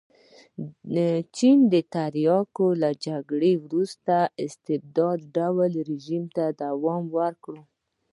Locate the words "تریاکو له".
1.93-2.89